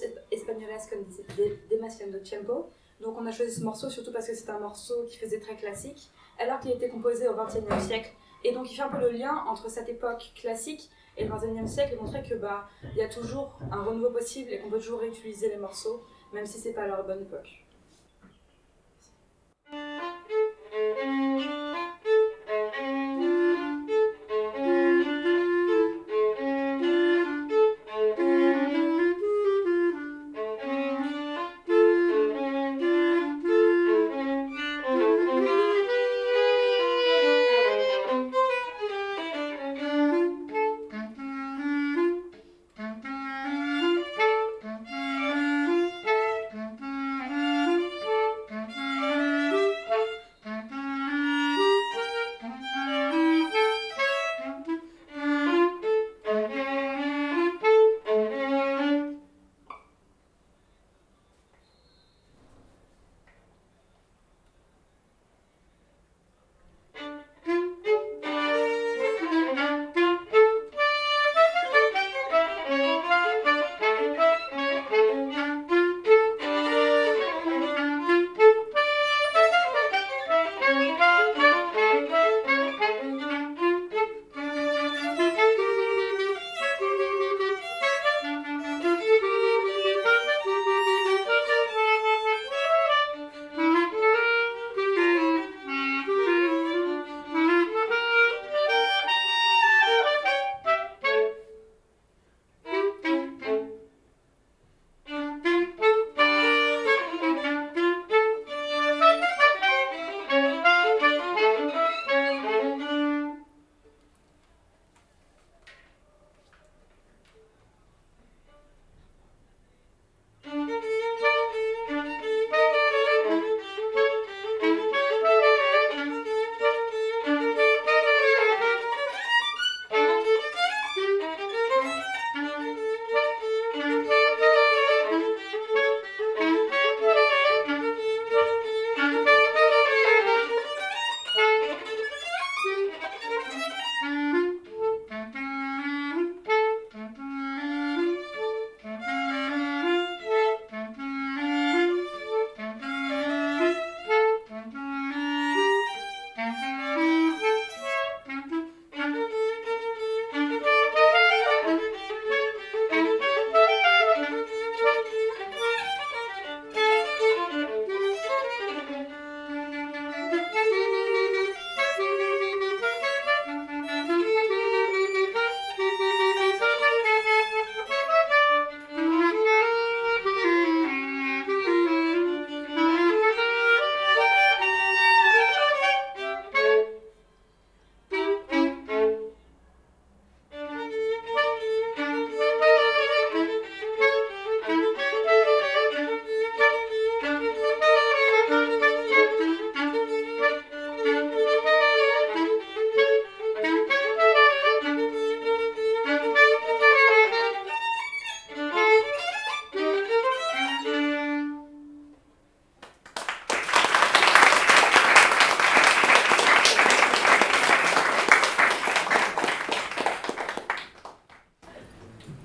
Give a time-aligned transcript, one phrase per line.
[0.00, 1.04] Dos Españolas con
[1.70, 2.70] Demasiado.
[3.00, 5.56] Donc on a choisi ce morceau surtout parce que c'est un morceau qui faisait très
[5.56, 8.12] classique, alors qu'il a été composé au XXe siècle.
[8.44, 11.70] Et donc il fait un peu le lien entre cette époque classique et le XXe
[11.70, 14.78] siècle et montrer que bah il y a toujours un renouveau possible et qu'on peut
[14.78, 17.64] toujours réutiliser les morceaux, même si c'est pas leur bonne époque.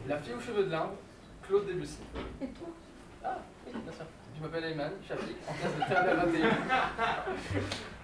[0.07, 0.91] La fille aux cheveux de l'Inde,
[1.47, 1.97] Claude Debussy.
[2.41, 2.67] Et toi?
[3.23, 4.05] Ah, oui, bien sûr.
[4.37, 6.49] Je m'appelle Ayman, Shafik, en classe de terminale 21.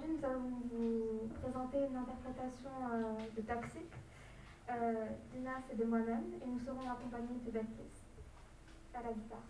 [0.00, 3.80] Aujourd'hui, nous allons vous présenter une interprétation euh, de Taxi,
[4.70, 8.06] euh, d'Inas et de moi-même, et nous serons accompagnés de Baptiste
[8.94, 9.40] à la guitare.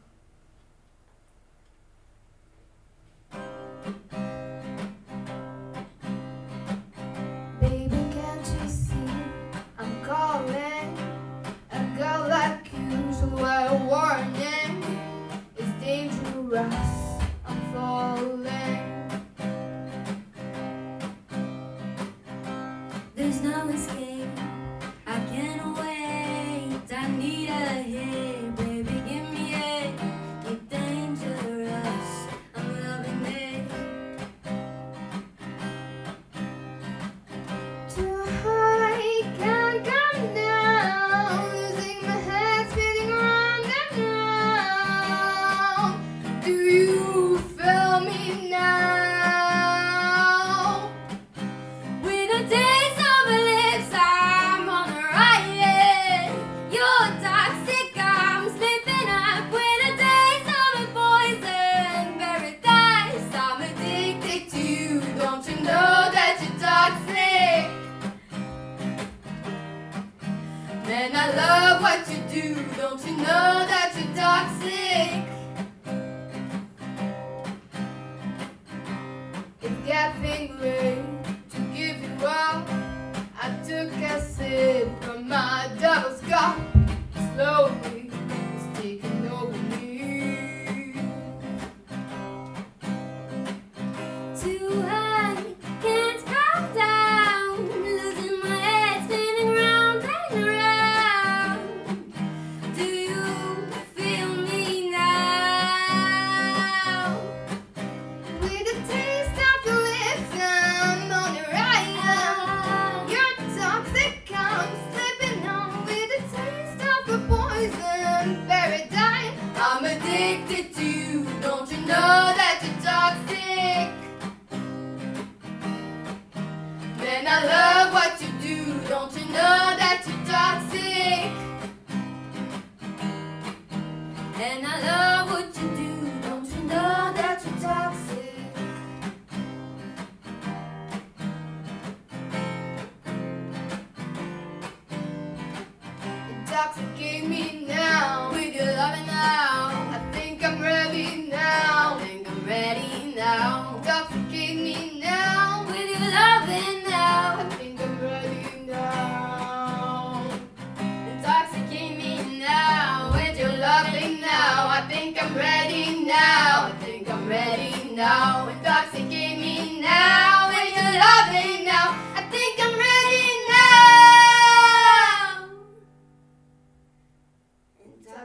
[16.52, 17.10] I'm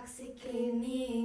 [0.05, 1.24] Intoxicate me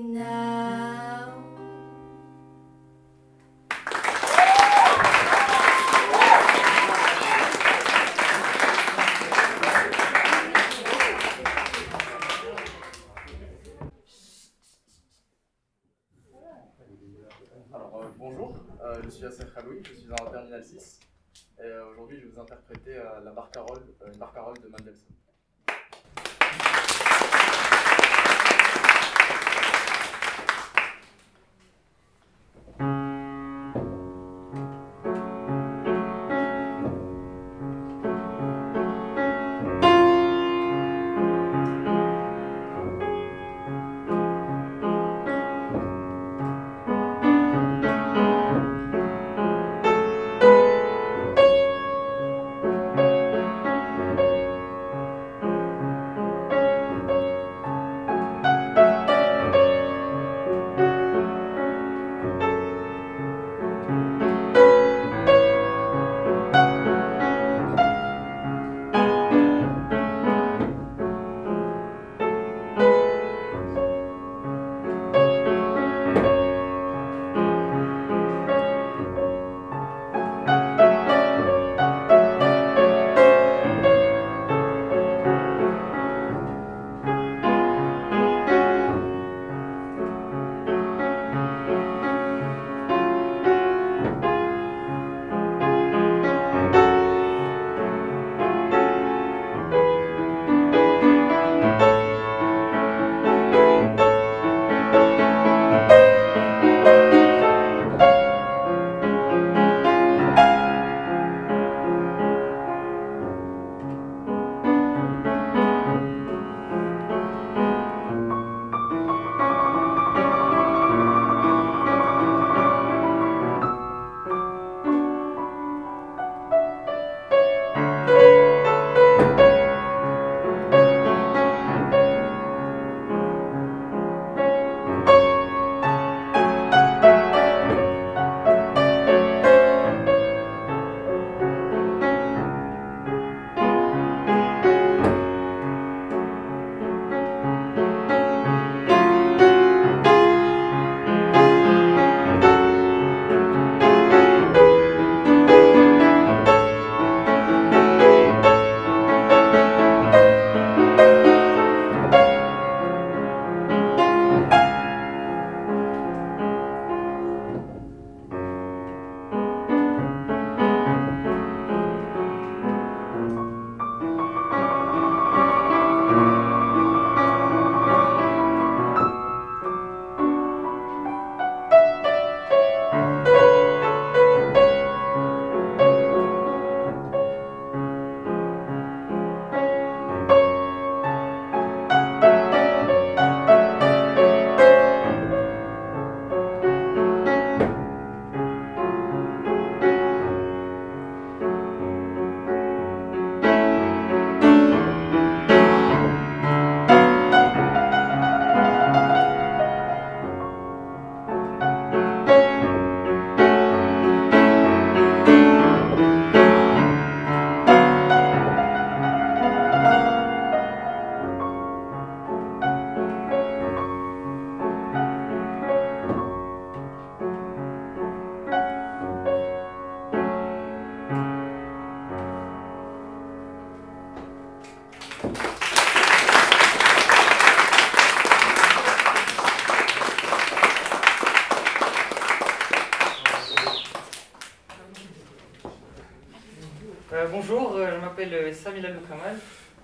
[247.41, 249.35] bonjour, euh, je m'appelle euh, Samila Loukamal.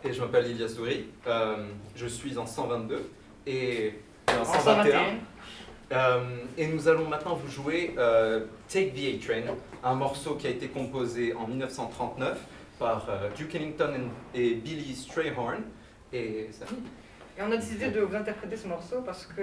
[0.05, 1.07] Et je m'appelle Lilia Souris.
[1.27, 3.11] Euh, je suis en 122
[3.47, 3.95] et
[4.29, 5.01] en En 121.
[5.93, 6.19] Euh,
[6.59, 10.51] et nous allons maintenant vous jouer euh, Take the A Train, un morceau qui a
[10.51, 12.39] été composé en 1939
[12.79, 15.63] par Duke Ellington et Billy Strayhorn.
[16.13, 16.51] Et
[17.39, 19.43] Et on a décidé de vous interpréter ce morceau parce que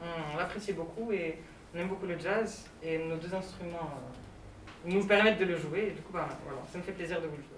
[0.00, 1.38] on l'apprécie beaucoup et
[1.72, 3.90] on aime beaucoup le jazz et nos deux instruments
[4.84, 5.88] nous permettent de le jouer.
[5.88, 7.51] Et du coup, bah, voilà, ça me fait plaisir de vous le jouer.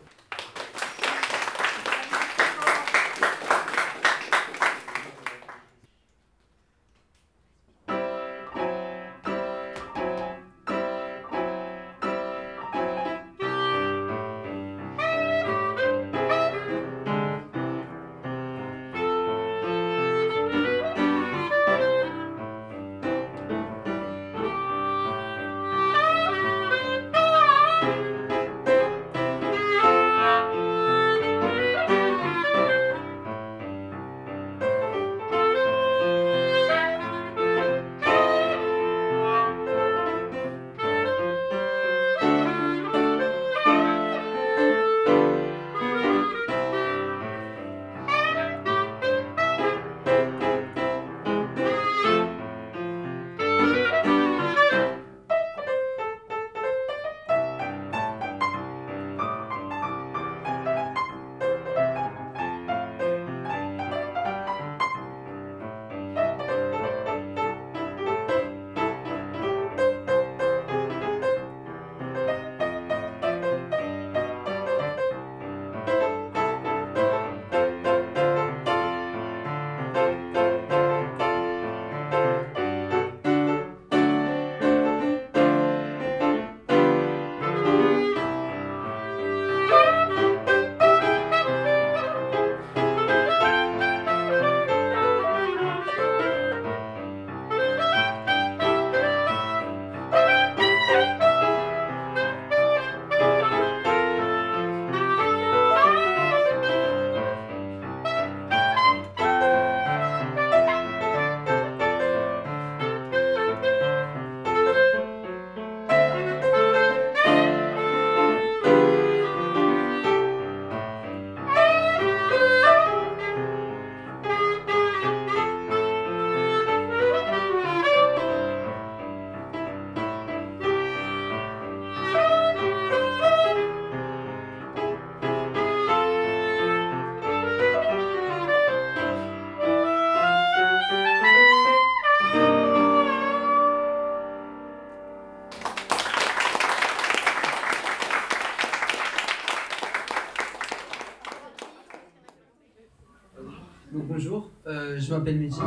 [155.25, 155.61] M'appelle Mehdi.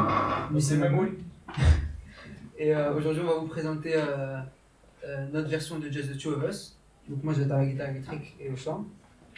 [0.52, 1.18] Mais c'est Mamoul.
[2.60, 4.38] Et euh, aujourd'hui, on va vous présenter euh,
[5.06, 6.78] euh, notre version de Just the Two of Us.
[7.10, 8.86] Donc moi, je vais être à la guitare électrique et au chant.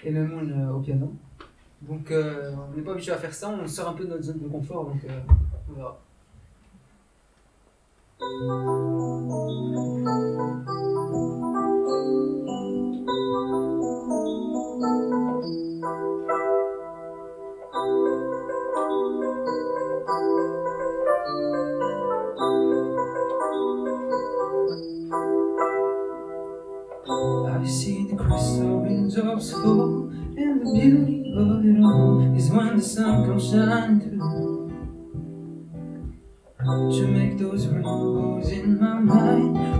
[0.03, 1.13] Et Mamoul euh, au piano.
[1.81, 4.39] Donc on n'est pas habitué à faire ça, on sort un peu de notre zone
[4.39, 4.99] de confort, donc
[5.69, 5.97] on verra.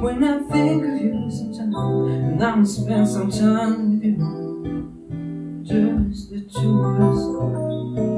[0.02, 1.76] When I think of you sometimes.
[1.76, 4.36] and I will spend some time with you.
[5.64, 7.22] Just the two of us,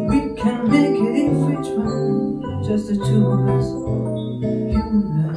[0.10, 2.68] we can make it if we try.
[2.68, 3.68] Just the two of us,
[4.74, 5.32] you and I.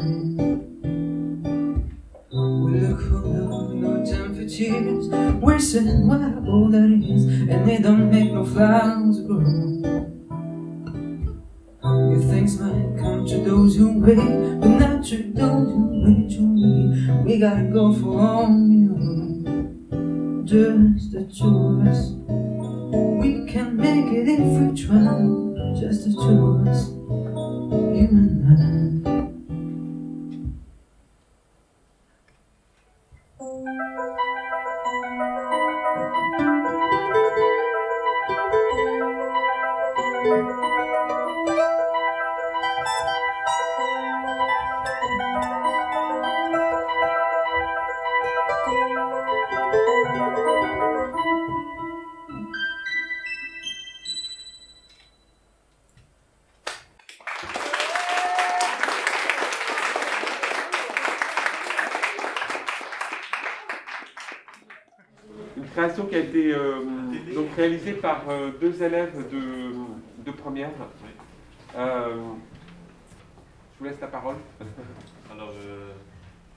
[2.30, 5.08] We look for love, no time for tears.
[5.42, 9.42] We're saying what all that is, and they don't make no flowers grow.
[12.30, 15.53] Things might come to those who wait, but not to those
[17.44, 19.44] gotta go for know.
[20.46, 22.12] Just the two of us.
[23.20, 25.20] We can make it if we try.
[25.78, 26.93] Just the two of us.
[68.34, 69.72] Euh, deux élèves de,
[70.24, 70.70] de première.
[71.76, 72.16] Euh,
[73.72, 74.36] je vous laisse la parole.
[75.30, 75.52] Alors,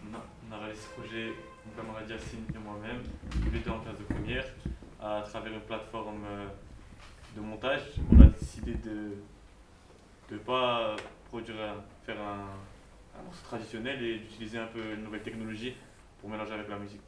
[0.04, 1.34] on, a, réalisé ce projet,
[1.66, 4.46] mon camarade Yacine et moi-même, tous les deux en classe de première,
[5.02, 6.48] à travers une plateforme euh,
[7.36, 7.82] de montage.
[8.12, 9.12] On a décidé de
[10.32, 10.96] ne pas
[11.30, 11.56] produire,
[12.06, 15.76] faire un, morceau traditionnel et d'utiliser un peu une nouvelle technologie
[16.20, 17.02] pour mélanger avec la musique.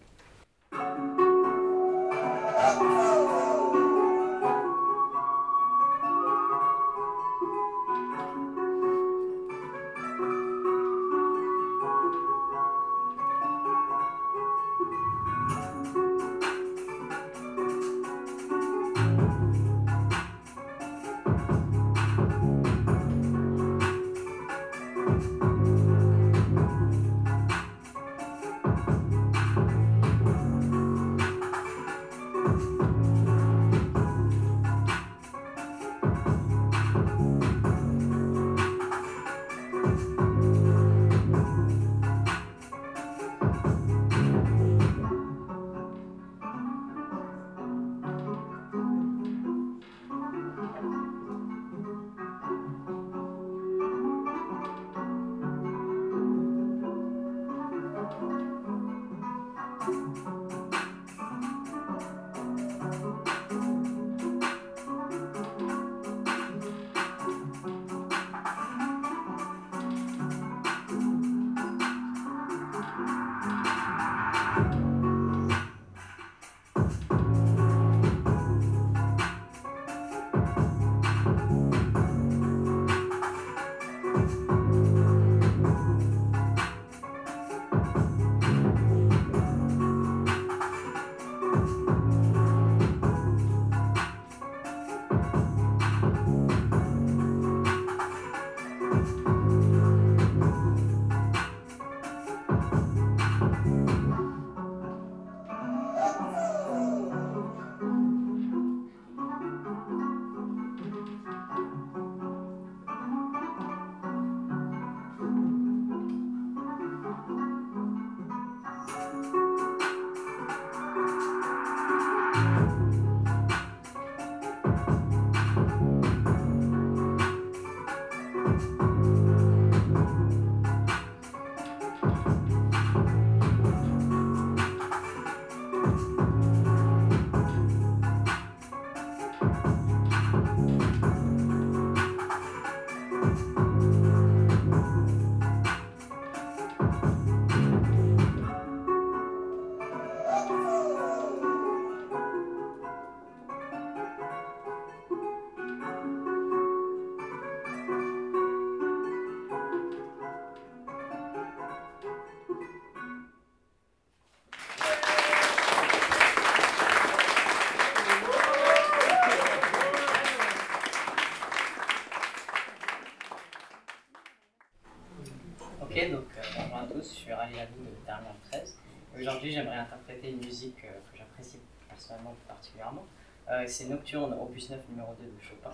[182.18, 183.06] Plus particulièrement.
[183.50, 185.72] Euh, c'est Nocturne, opus 9, numéro 2 de Chopin.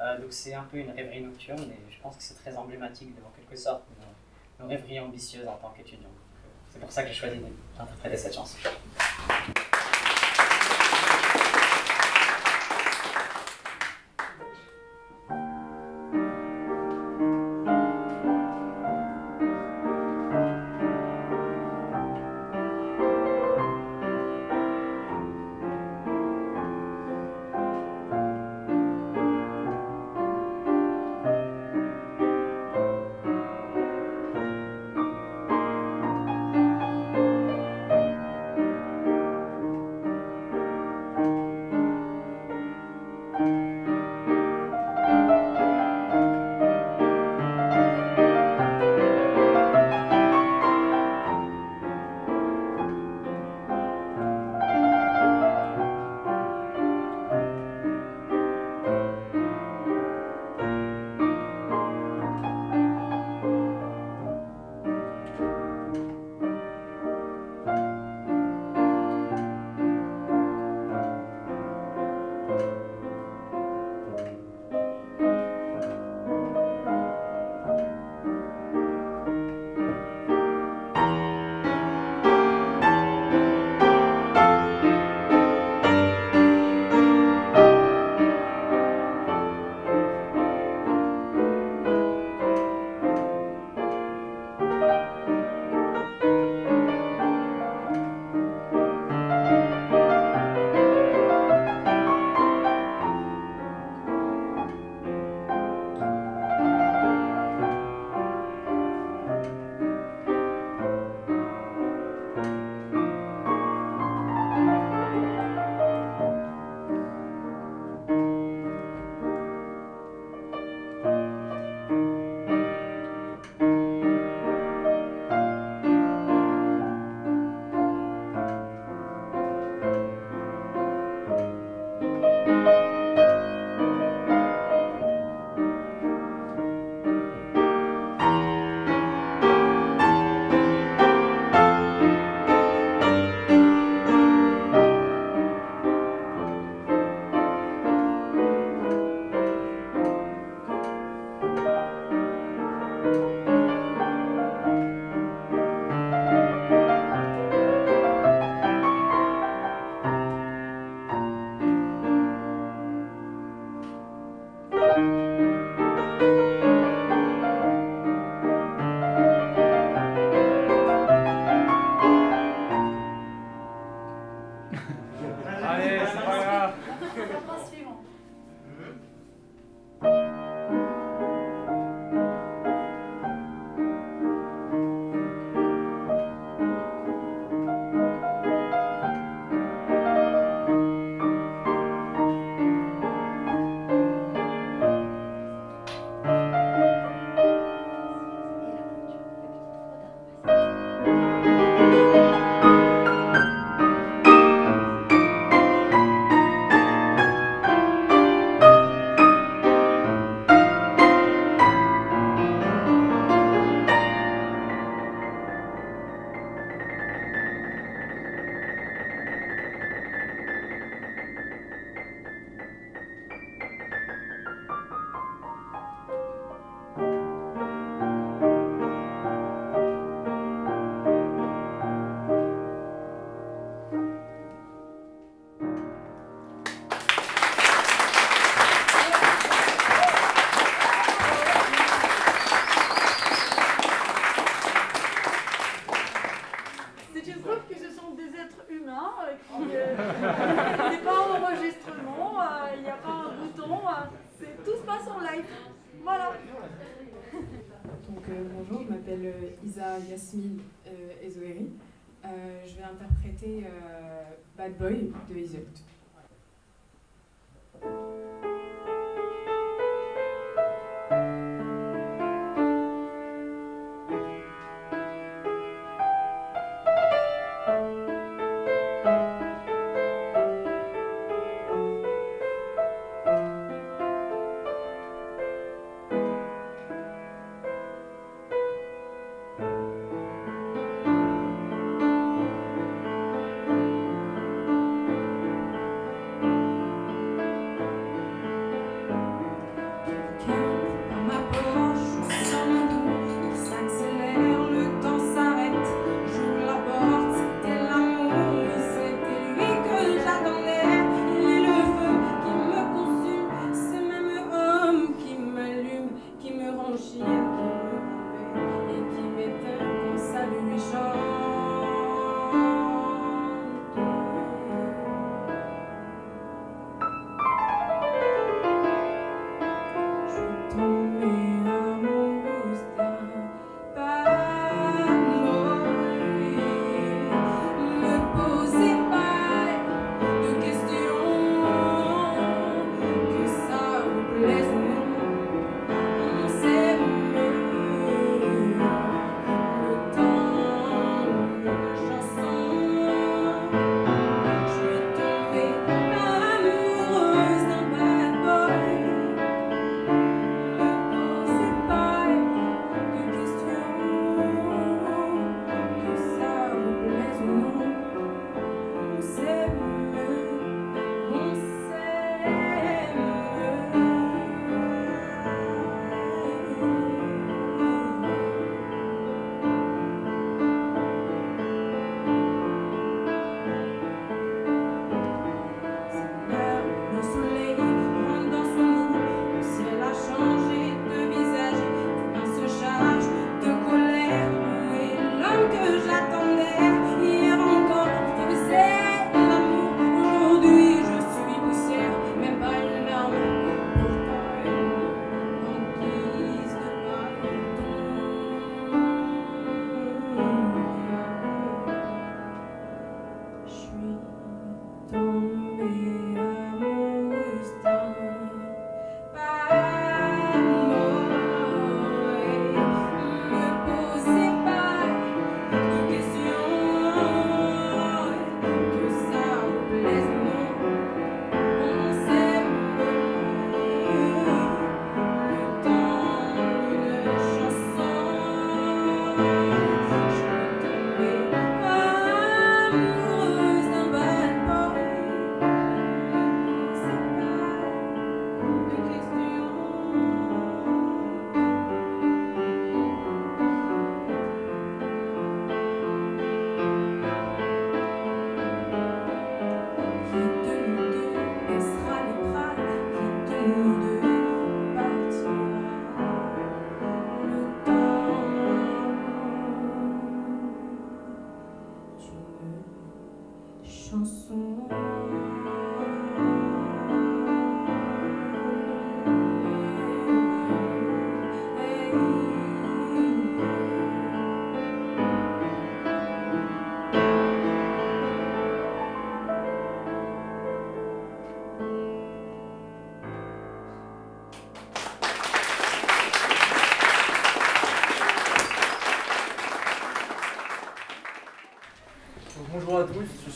[0.00, 3.14] Euh, donc c'est un peu une rêverie nocturne et je pense que c'est très emblématique
[3.16, 6.08] de, en quelque sorte, nos, nos rêveries ambitieuses en tant qu'étudiants.
[6.08, 7.38] Euh, C'est pour ça que j'ai choisi
[7.76, 8.56] d'interpréter cette chanson.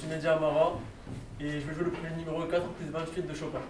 [0.03, 0.73] suis Nadia Amara
[1.41, 3.61] et je vais jouer le premier numéro 4 plus 28 de Chopin.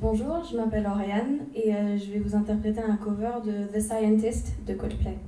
[0.00, 4.54] Bonjour, je m'appelle Oriane et euh, je vais vous interpréter un cover de The Scientist
[4.64, 5.18] de Coldplay.